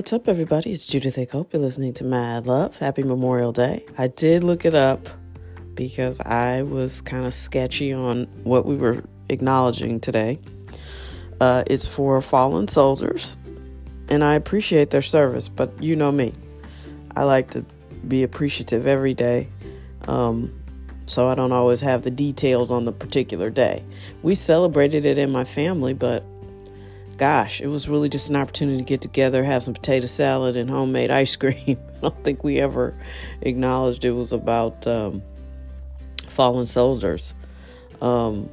[0.00, 0.72] What's up, everybody?
[0.72, 1.26] It's Judith A.
[1.26, 1.52] Cope.
[1.52, 2.78] You're listening to Mad Love.
[2.78, 3.84] Happy Memorial Day.
[3.98, 5.06] I did look it up
[5.74, 10.38] because I was kind of sketchy on what we were acknowledging today.
[11.38, 13.38] Uh, it's for fallen soldiers,
[14.08, 16.32] and I appreciate their service, but you know me.
[17.14, 17.62] I like to
[18.08, 19.48] be appreciative every day,
[20.08, 20.50] um,
[21.04, 23.84] so I don't always have the details on the particular day.
[24.22, 26.24] We celebrated it in my family, but
[27.20, 30.70] gosh, it was really just an opportunity to get together, have some potato salad and
[30.70, 31.78] homemade ice cream.
[31.96, 32.96] I don't think we ever
[33.42, 35.22] acknowledged it was about um,
[36.28, 37.34] fallen soldiers.
[38.00, 38.48] Um,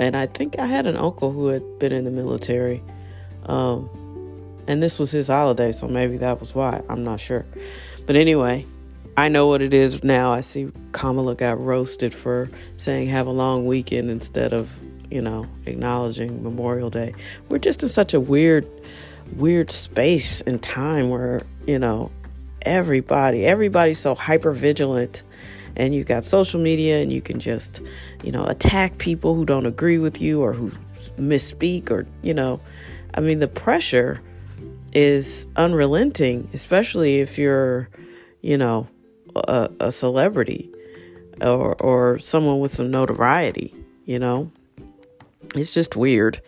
[0.00, 2.82] and I think I had an uncle who had been in the military.
[3.46, 3.88] Um,
[4.66, 6.82] and this was his holiday, so maybe that was why.
[6.88, 7.46] I'm not sure.
[8.04, 8.66] But anyway,
[9.16, 10.32] I know what it is now.
[10.32, 14.76] I see Kamala got roasted for saying have a long weekend instead of
[15.10, 17.14] you know, acknowledging Memorial Day.
[17.48, 18.66] We're just in such a weird,
[19.36, 22.10] weird space and time where, you know,
[22.62, 25.22] everybody, everybody's so hyper vigilant.
[25.76, 27.80] And you got social media, and you can just,
[28.24, 30.72] you know, attack people who don't agree with you or who
[31.16, 32.60] misspeak, or, you know,
[33.14, 34.20] I mean, the pressure
[34.92, 37.88] is unrelenting, especially if you're,
[38.42, 38.88] you know,
[39.36, 40.70] a, a celebrity
[41.40, 43.72] or, or someone with some notoriety,
[44.04, 44.50] you know
[45.54, 46.40] it's just weird.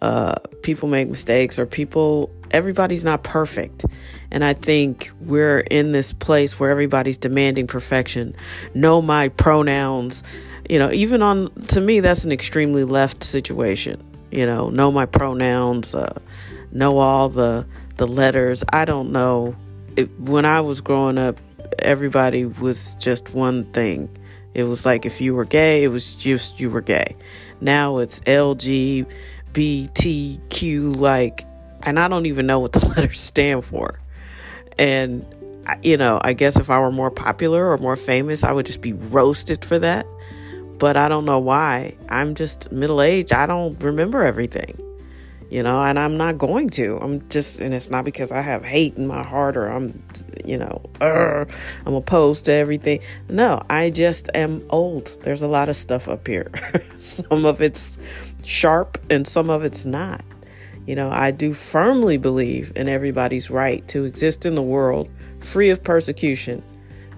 [0.00, 3.84] Uh, people make mistakes, or people, everybody's not perfect.
[4.30, 8.36] And I think we're in this place where everybody's demanding perfection.
[8.74, 10.22] Know my pronouns.
[10.68, 14.02] You know, even on, to me, that's an extremely left situation.
[14.30, 16.18] You know, know my pronouns, uh,
[16.70, 18.62] know all the, the letters.
[18.72, 19.56] I don't know.
[19.96, 21.38] It, when I was growing up,
[21.78, 24.08] everybody was just one thing.
[24.58, 27.14] It was like if you were gay, it was just you were gay.
[27.60, 29.06] Now it's LGBTQ,
[30.96, 31.46] like,
[31.84, 34.00] and I don't even know what the letters stand for.
[34.76, 35.24] And,
[35.84, 38.80] you know, I guess if I were more popular or more famous, I would just
[38.80, 40.04] be roasted for that.
[40.78, 41.96] But I don't know why.
[42.08, 43.32] I'm just middle aged.
[43.32, 44.76] I don't remember everything
[45.50, 46.98] you know, and I'm not going to.
[46.98, 50.02] I'm just, and it's not because I have hate in my heart or I'm,
[50.44, 53.00] you know, I'm opposed to everything.
[53.28, 55.06] No, I just am old.
[55.22, 56.50] There's a lot of stuff up here.
[56.98, 57.98] some of it's
[58.44, 60.22] sharp and some of it's not.
[60.86, 65.08] You know, I do firmly believe in everybody's right to exist in the world
[65.40, 66.62] free of persecution.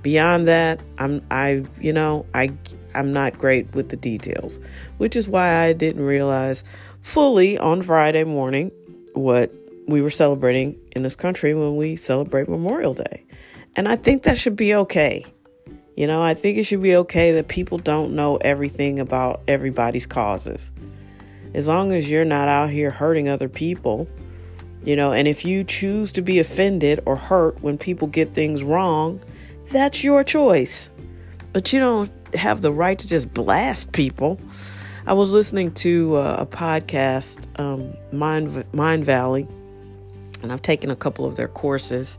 [0.02, 2.52] Beyond that, I'm, I, you know, I,
[2.94, 4.58] I'm not great with the details,
[4.98, 6.64] which is why I didn't realize
[7.02, 8.70] fully on Friday morning
[9.14, 9.52] what
[9.86, 13.24] we were celebrating in this country when we celebrate Memorial Day.
[13.76, 15.24] And I think that should be okay.
[15.96, 20.06] You know, I think it should be okay that people don't know everything about everybody's
[20.06, 20.70] causes.
[21.52, 24.08] As long as you're not out here hurting other people,
[24.84, 28.62] you know, and if you choose to be offended or hurt when people get things
[28.62, 29.20] wrong,
[29.70, 30.88] that's your choice.
[31.52, 34.40] But you don't have the right to just blast people.
[35.10, 39.44] I was listening to uh, a podcast, um, Mind Mindvalley,
[40.40, 42.16] and I've taken a couple of their courses.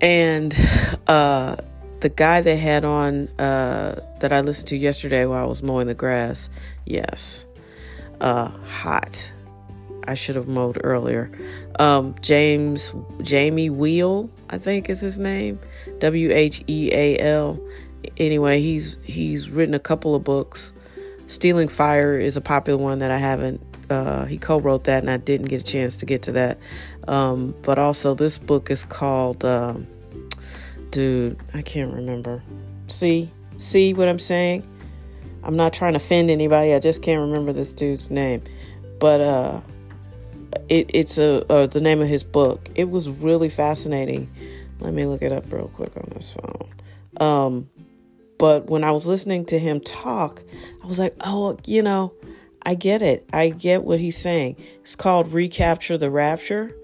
[0.00, 0.58] And
[1.06, 1.56] uh,
[2.00, 5.88] the guy they had on uh, that I listened to yesterday while I was mowing
[5.88, 6.48] the grass,
[6.86, 7.44] yes,
[8.22, 9.30] uh, hot.
[10.04, 11.30] I should have mowed earlier.
[11.78, 15.60] Um, James Jamie Wheal, I think is his name,
[15.98, 17.60] W H E A L.
[18.16, 20.72] Anyway, he's he's written a couple of books
[21.28, 23.60] Stealing Fire is a popular one that I haven't.
[23.88, 26.58] Uh, he co-wrote that, and I didn't get a chance to get to that.
[27.06, 29.44] Um, but also, this book is called.
[29.44, 29.74] Uh,
[30.90, 32.42] dude, I can't remember.
[32.88, 34.66] See, see what I'm saying?
[35.44, 36.74] I'm not trying to offend anybody.
[36.74, 38.42] I just can't remember this dude's name.
[38.98, 39.60] But uh,
[40.68, 42.70] it, it's a uh, the name of his book.
[42.74, 44.30] It was really fascinating.
[44.80, 46.70] Let me look it up real quick on this phone.
[47.18, 47.70] Um,
[48.38, 50.42] but when I was listening to him talk,
[50.82, 52.14] I was like, oh, you know,
[52.62, 53.28] I get it.
[53.32, 54.56] I get what he's saying.
[54.80, 56.74] It's called Recapture the Rapture.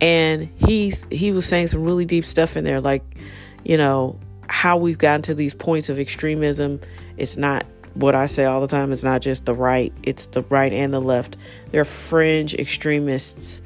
[0.00, 3.02] And he's he was saying some really deep stuff in there, like,
[3.64, 4.18] you know,
[4.48, 6.80] how we've gotten to these points of extremism.
[7.18, 10.42] It's not what I say all the time, it's not just the right, it's the
[10.42, 11.36] right and the left.
[11.70, 13.62] There are fringe extremists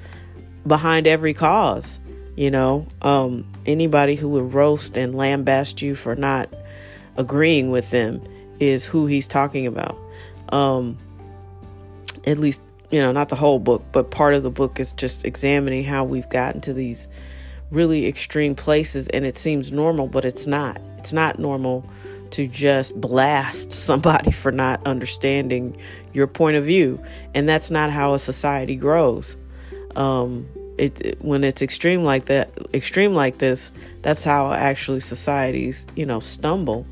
[0.67, 2.01] behind every cause.
[2.37, 6.53] You know, um, anybody who would roast and lambaste you for not
[7.17, 8.23] agreeing with them
[8.61, 9.97] is who he's talking about.
[10.51, 10.99] Um,
[12.27, 15.25] at least, you know, not the whole book, but part of the book is just
[15.25, 17.09] examining how we've gotten to these
[17.71, 20.81] really extreme places and it seems normal, but it's not.
[20.99, 21.85] It's not normal
[22.31, 25.77] to just blast somebody for not understanding
[26.13, 27.03] your point of view.
[27.35, 29.37] And that's not how a society grows.
[29.97, 30.49] Um,
[30.79, 33.73] it, when it's extreme like that, extreme like this,
[34.03, 36.87] that's how actually societies, you know, stumble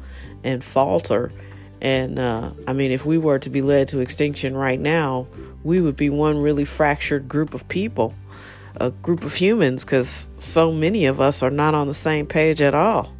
[0.44, 1.32] and falter.
[1.80, 5.26] And uh, I mean, if we were to be led to extinction right now,
[5.64, 8.14] we would be one really fractured group of people,
[8.76, 12.60] a group of humans, because so many of us are not on the same page
[12.60, 13.12] at all.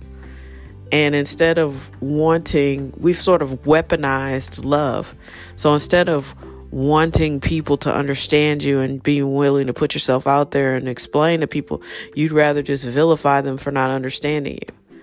[0.92, 5.14] And instead of wanting, we've sort of weaponized love.
[5.56, 6.34] So instead of
[6.72, 11.42] wanting people to understand you and being willing to put yourself out there and explain
[11.42, 11.82] to people,
[12.14, 14.98] you'd rather just vilify them for not understanding you.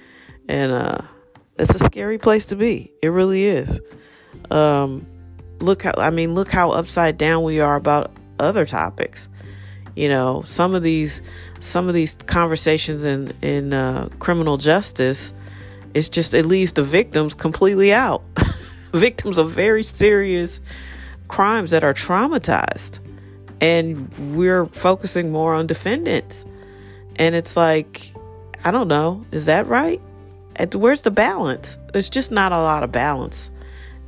[0.49, 0.97] And uh,
[1.57, 2.91] it's a scary place to be.
[3.03, 3.79] It really is.
[4.49, 5.05] Um,
[5.59, 9.29] look how I mean, look how upside down we are about other topics.
[9.95, 11.21] You know, some of these
[11.59, 15.35] some of these conversations in in uh, criminal justice,
[15.93, 18.23] it's just it leaves the victims completely out.
[18.93, 20.61] victims of very serious
[21.29, 22.99] crimes that are traumatized.
[23.61, 26.45] And we're focusing more on defendants.
[27.15, 28.13] And it's like,
[28.65, 30.01] I don't know, is that right?
[30.73, 31.79] Where's the balance?
[31.93, 33.49] There's just not a lot of balance.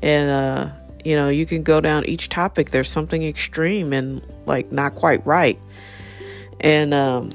[0.01, 0.71] And, uh,
[1.05, 5.25] you know, you can go down each topic, there's something extreme and like not quite
[5.25, 5.59] right.
[6.59, 7.29] And um,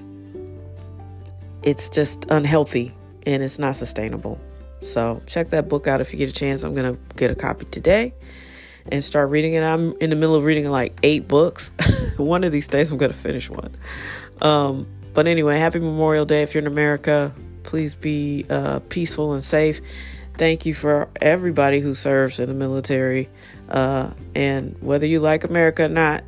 [1.62, 2.94] it's just unhealthy
[3.26, 4.38] and it's not sustainable.
[4.80, 6.62] So check that book out if you get a chance.
[6.62, 8.12] I'm going to get a copy today
[8.90, 9.62] and start reading it.
[9.62, 11.72] I'm in the middle of reading like eight books.
[12.16, 13.76] one of these days, I'm going to finish one.
[14.40, 16.42] Um, but anyway, happy Memorial Day.
[16.42, 19.80] If you're in America, please be uh, peaceful and safe.
[20.34, 23.30] Thank you for everybody who serves in the military.
[23.68, 26.24] Uh, and whether you like America or not,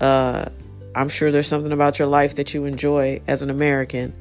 [0.00, 0.46] uh,
[0.94, 4.14] I'm sure there's something about your life that you enjoy as an American.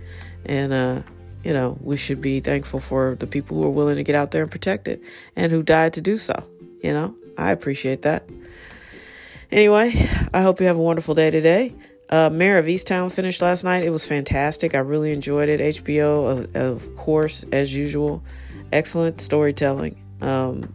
[0.46, 1.02] And, uh,
[1.44, 4.32] you know, we should be thankful for the people who are willing to get out
[4.32, 5.02] there and protect it
[5.36, 6.36] and who died to do so.
[6.84, 8.28] You know, I appreciate that.
[9.52, 11.74] Anyway, I hope you have a wonderful day today.
[12.10, 13.84] Uh, Mare of Easttown finished last night.
[13.84, 14.76] It was fantastic.
[14.76, 15.60] I really enjoyed it.
[15.60, 18.24] HBO, of, of course, as usual,
[18.72, 20.02] excellent storytelling.
[20.22, 20.74] Um,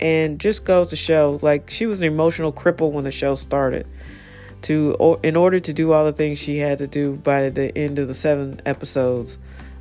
[0.00, 3.86] and just goes to show, like she was an emotional cripple when the show started.
[4.62, 7.76] To or, in order to do all the things she had to do by the
[7.76, 9.38] end of the seven episodes,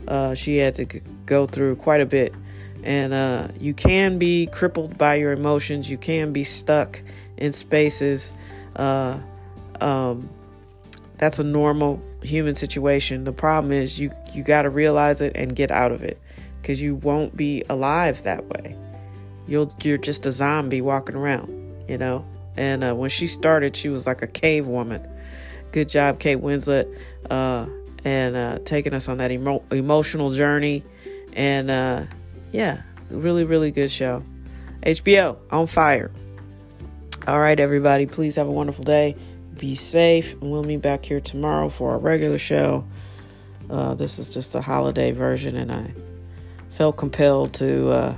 [0.08, 0.86] uh, she had to
[1.26, 2.34] go through quite a bit
[2.84, 5.90] and uh, you can be crippled by your emotions.
[5.90, 7.02] You can be stuck
[7.38, 8.34] in spaces.
[8.76, 9.20] Uh,
[9.80, 10.30] um,
[11.18, 13.24] that's a normal human situation.
[13.24, 16.20] The problem is you you got to realize it and get out of it
[16.62, 18.76] because you won't be alive that way.
[19.48, 21.50] You'll you're just a zombie walking around,
[21.88, 22.26] you know.
[22.58, 25.08] And uh, when she started, she was like a cave woman.
[25.72, 26.94] Good job, Kate Winslet,
[27.30, 27.66] uh,
[28.04, 30.84] and uh, taking us on that emo- emotional journey.
[31.34, 32.06] And uh,
[32.52, 34.24] yeah, really, really good show.
[34.84, 36.12] HBO on fire.
[37.28, 39.16] All right, everybody, please have a wonderful day.
[39.56, 42.86] Be safe, and we'll meet back here tomorrow for our regular show.
[43.70, 45.94] Uh, this is just a holiday version, and I
[46.70, 48.16] felt compelled to uh,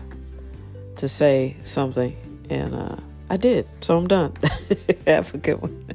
[0.96, 2.16] to say something,
[2.50, 2.96] and uh,
[3.30, 3.68] I did.
[3.82, 4.34] So I'm done.
[5.08, 5.86] have a good one.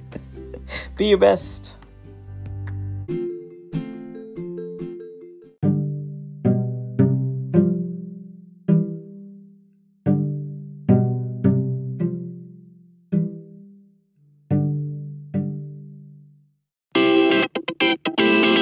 [0.96, 1.77] Be your best.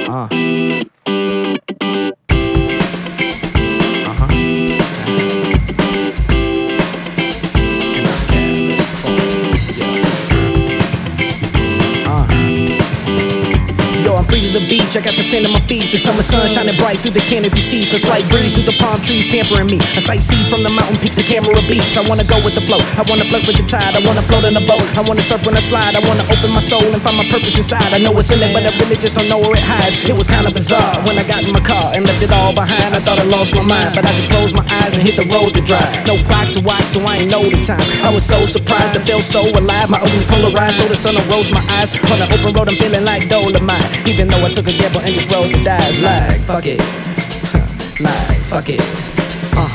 [0.08, 0.28] Uh.
[14.94, 15.90] I got the sand on my feet.
[15.90, 17.90] The summer sun shining bright through the canopy's teeth.
[17.90, 19.82] A slight breeze through the palm trees pampering me.
[19.98, 21.98] I sightsee from the mountain peaks, the camera beats.
[21.98, 22.78] I wanna go with the flow.
[22.94, 23.98] I wanna flirt with the tide.
[23.98, 24.86] I wanna float in a boat.
[24.94, 25.98] I wanna surf when I slide.
[25.98, 27.90] I wanna open my soul and find my purpose inside.
[27.90, 29.98] I know it's in it, but I really just don't know where it hides.
[30.06, 32.94] It was kinda bizarre when I got in my car and left it all behind.
[32.94, 35.26] I thought I lost my mind, but I just closed my eyes and hit the
[35.34, 36.06] road to drive.
[36.06, 37.82] No clock to watch, so I ain't know the time.
[38.06, 39.90] I was so surprised, I felt so alive.
[39.90, 41.90] My ovaries polarized, so the sun arose my eyes.
[42.12, 44.06] On the open road, I'm feeling like Dolomite.
[44.06, 46.78] Even though I took a and just roll the dice, like fuck it,
[48.00, 48.80] like fuck it.
[49.52, 49.66] Uh.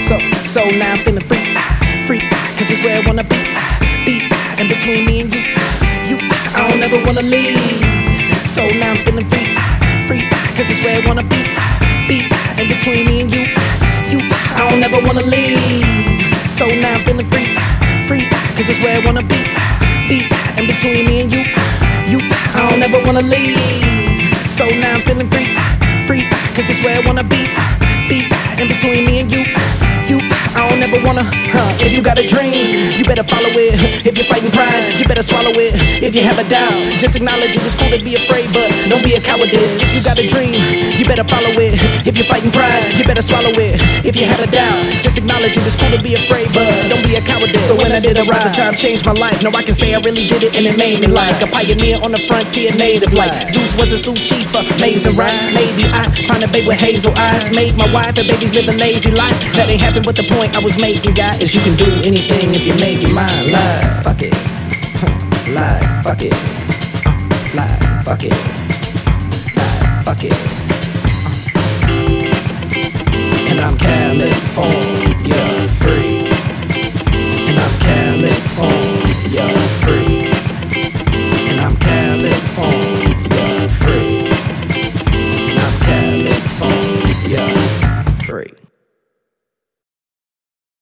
[0.00, 0.14] So
[0.46, 2.20] so now I'm feeling free, ah, free,
[2.54, 3.42] cause it's where I wanna be,
[4.06, 5.42] be, ah, and between me and you,
[6.06, 6.16] you,
[6.54, 7.82] I don't ever wanna leave.
[8.46, 10.22] So now I'm feeling free, ah, free,
[10.54, 11.42] cause it's where I wanna be,
[12.06, 13.42] be, ah, and between me and you,
[14.06, 14.18] you,
[14.54, 15.82] I don't ever wanna leave.
[16.54, 18.22] So now I'm feeling free, ah, free,
[18.54, 19.42] cause it's where I wanna be,
[20.06, 21.42] be, ah, and between me and you,
[22.06, 22.18] you,
[22.54, 23.97] I don't ever wanna leave.
[24.50, 28.06] So now I'm feeling free, ah, free, ah, cause it's where I wanna be, ah,
[28.08, 28.24] be,
[28.60, 29.44] in between me and you,
[30.88, 31.24] never wanna.
[31.52, 31.68] Huh?
[31.84, 33.76] If you got a dream, you better follow it.
[34.06, 35.76] If you're fighting pride, you better swallow it.
[36.02, 37.62] If you have a doubt, just acknowledge it.
[37.62, 39.76] It's cool to be afraid, but don't be a cowardice.
[39.76, 40.56] If you got a dream,
[40.96, 41.76] you better follow it.
[42.08, 43.76] If you're fighting pride, you better swallow it.
[44.04, 45.64] If you have a doubt, just acknowledge it.
[45.66, 47.68] It's cool to be afraid, but don't be a cowardice.
[47.68, 49.42] So when I did a ride, the time changed my life.
[49.42, 52.00] No, I can say I really did it, and it made me like a pioneer
[52.00, 55.36] on the frontier, native like Zeus was a suit chief, amazing, right?
[55.52, 58.76] Maybe I find a babe with hazel eyes, made my wife and babies live a
[58.76, 59.36] lazy life.
[59.52, 62.54] That ain't happened, but the point I was making, guy, is you can do anything
[62.54, 64.02] if you make your mind live.
[64.02, 64.32] Fuck it,
[65.48, 66.32] live, fuck it,
[67.04, 67.18] uh,
[67.54, 68.32] live, fuck it,
[69.54, 70.32] live, fuck it.
[70.32, 71.28] Uh.
[73.50, 76.18] And I'm California free.
[77.48, 79.67] And I'm California